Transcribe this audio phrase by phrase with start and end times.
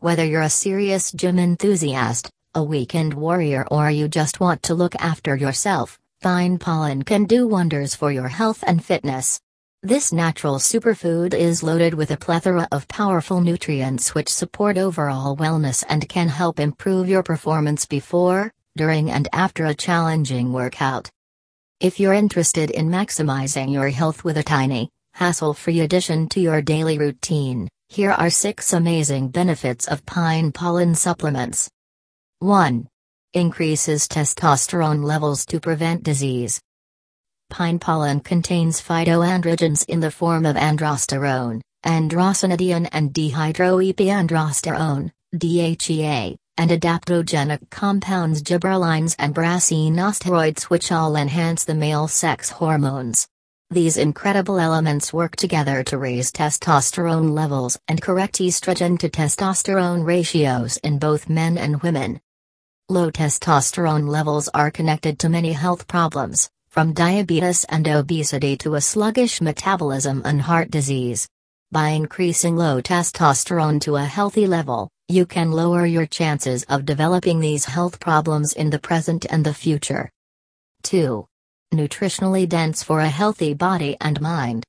[0.00, 4.94] Whether you're a serious gym enthusiast, a weekend warrior, or you just want to look
[4.94, 9.40] after yourself, pine pollen can do wonders for your health and fitness.
[9.82, 15.82] This natural superfood is loaded with a plethora of powerful nutrients which support overall wellness
[15.88, 21.10] and can help improve your performance before, during, and after a challenging workout.
[21.80, 26.62] If you're interested in maximizing your health with a tiny, hassle free addition to your
[26.62, 31.70] daily routine, here are six amazing benefits of pine pollen supplements.
[32.40, 32.86] 1.
[33.32, 36.60] Increases testosterone levels to prevent disease.
[37.48, 47.70] Pine pollen contains phytoandrogens in the form of androsterone, androstenedione and dehydroepiandrosterone, DHEA, and adaptogenic
[47.70, 53.26] compounds gibberellins and brassinosteroids which all enhance the male sex hormones.
[53.70, 60.78] These incredible elements work together to raise testosterone levels and correct estrogen to testosterone ratios
[60.78, 62.18] in both men and women.
[62.88, 68.80] Low testosterone levels are connected to many health problems, from diabetes and obesity to a
[68.80, 71.28] sluggish metabolism and heart disease.
[71.70, 77.40] By increasing low testosterone to a healthy level, you can lower your chances of developing
[77.40, 80.08] these health problems in the present and the future.
[80.84, 81.26] 2.
[81.72, 84.64] Nutritionally dense for a healthy body and mind.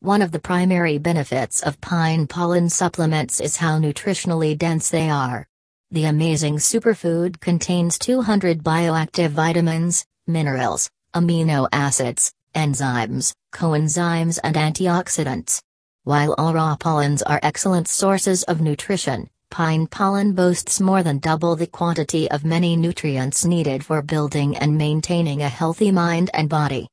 [0.00, 5.46] One of the primary benefits of pine pollen supplements is how nutritionally dense they are.
[5.92, 15.62] The amazing superfood contains 200 bioactive vitamins, minerals, amino acids, enzymes, coenzymes, and antioxidants.
[16.02, 21.54] While all raw pollens are excellent sources of nutrition, pine pollen boasts more than double
[21.54, 26.88] the quantity of many nutrients needed for building and maintaining a healthy mind and body.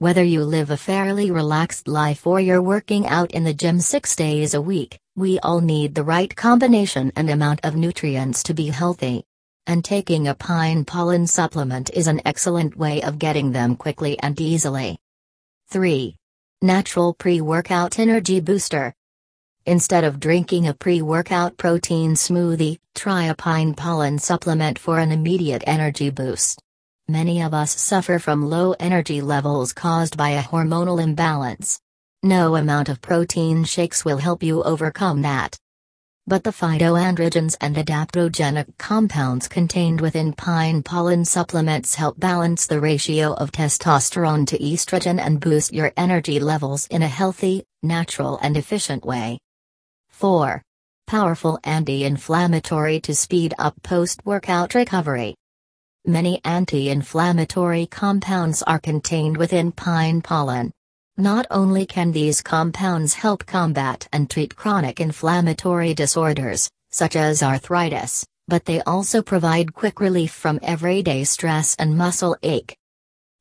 [0.00, 4.16] Whether you live a fairly relaxed life or you're working out in the gym six
[4.16, 8.66] days a week, we all need the right combination and amount of nutrients to be
[8.66, 9.24] healthy
[9.66, 14.38] and taking a pine pollen supplement is an excellent way of getting them quickly and
[14.40, 14.98] easily.
[15.68, 16.14] 3.
[16.62, 18.94] Natural pre workout energy booster.
[19.66, 25.10] Instead of drinking a pre workout protein smoothie, try a pine pollen supplement for an
[25.10, 26.60] immediate energy boost.
[27.08, 31.80] Many of us suffer from low energy levels caused by a hormonal imbalance.
[32.22, 35.56] No amount of protein shakes will help you overcome that.
[36.26, 43.32] But the phytoandrogens and adaptogenic compounds contained within pine pollen supplements help balance the ratio
[43.32, 49.06] of testosterone to estrogen and boost your energy levels in a healthy, natural, and efficient
[49.06, 49.38] way.
[50.14, 50.62] 4.
[51.08, 55.34] Powerful anti inflammatory to speed up post workout recovery.
[56.06, 60.72] Many anti inflammatory compounds are contained within pine pollen,
[61.16, 68.24] not only can these compounds help combat and treat chronic inflammatory disorders, such as arthritis,
[68.46, 72.76] but they also provide quick relief from everyday stress and muscle ache.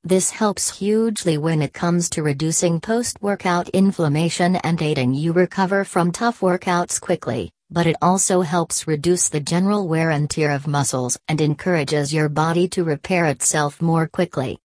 [0.05, 5.85] This helps hugely when it comes to reducing post workout inflammation and aiding you recover
[5.85, 10.67] from tough workouts quickly, but it also helps reduce the general wear and tear of
[10.67, 14.59] muscles and encourages your body to repair itself more quickly.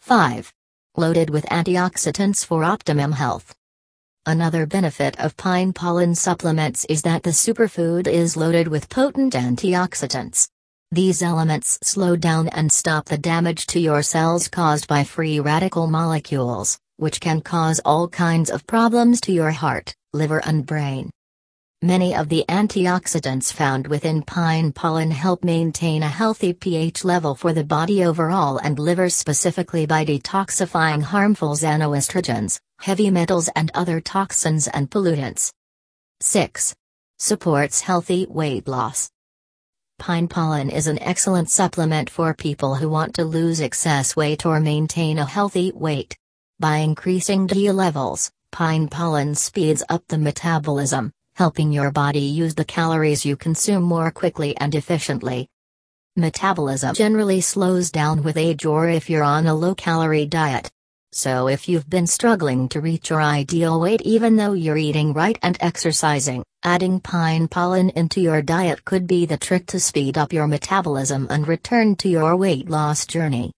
[0.00, 0.52] 5
[0.96, 3.52] loaded with antioxidants for optimum health.
[4.26, 10.48] Another benefit of pine pollen supplements is that the superfood is loaded with potent antioxidants.
[10.94, 15.88] These elements slow down and stop the damage to your cells caused by free radical
[15.88, 21.10] molecules, which can cause all kinds of problems to your heart, liver, and brain.
[21.82, 27.52] Many of the antioxidants found within pine pollen help maintain a healthy pH level for
[27.52, 34.68] the body overall and liver specifically by detoxifying harmful xenoestrogens, heavy metals, and other toxins
[34.68, 35.50] and pollutants.
[36.20, 36.72] 6.
[37.18, 39.10] Supports healthy weight loss.
[40.04, 44.60] Pine pollen is an excellent supplement for people who want to lose excess weight or
[44.60, 46.14] maintain a healthy weight.
[46.60, 52.66] By increasing DHEA levels, pine pollen speeds up the metabolism, helping your body use the
[52.66, 55.48] calories you consume more quickly and efficiently.
[56.16, 60.70] Metabolism generally slows down with age or if you're on a low calorie diet.
[61.16, 65.38] So, if you've been struggling to reach your ideal weight even though you're eating right
[65.42, 70.32] and exercising, adding pine pollen into your diet could be the trick to speed up
[70.32, 73.52] your metabolism and return to your weight loss journey.